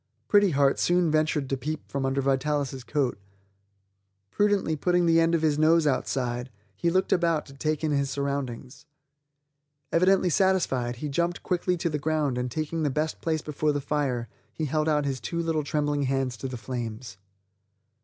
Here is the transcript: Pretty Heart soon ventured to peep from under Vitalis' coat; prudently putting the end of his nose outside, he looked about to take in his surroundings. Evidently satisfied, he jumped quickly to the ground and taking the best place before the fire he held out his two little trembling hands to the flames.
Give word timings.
Pretty 0.27 0.49
Heart 0.49 0.79
soon 0.79 1.11
ventured 1.11 1.47
to 1.47 1.57
peep 1.57 1.87
from 1.87 2.07
under 2.07 2.21
Vitalis' 2.21 2.83
coat; 2.83 3.19
prudently 4.31 4.75
putting 4.75 5.05
the 5.05 5.19
end 5.19 5.35
of 5.35 5.43
his 5.43 5.59
nose 5.59 5.85
outside, 5.85 6.49
he 6.75 6.89
looked 6.89 7.13
about 7.13 7.45
to 7.45 7.53
take 7.53 7.83
in 7.83 7.91
his 7.91 8.09
surroundings. 8.09 8.87
Evidently 9.91 10.31
satisfied, 10.31 10.95
he 10.95 11.07
jumped 11.07 11.43
quickly 11.43 11.77
to 11.77 11.87
the 11.91 11.99
ground 11.99 12.35
and 12.39 12.49
taking 12.49 12.81
the 12.81 12.89
best 12.89 13.21
place 13.21 13.43
before 13.43 13.73
the 13.73 13.79
fire 13.79 14.27
he 14.51 14.65
held 14.65 14.89
out 14.89 15.05
his 15.05 15.19
two 15.19 15.39
little 15.39 15.63
trembling 15.63 16.01
hands 16.01 16.35
to 16.37 16.47
the 16.47 16.57
flames. 16.57 17.17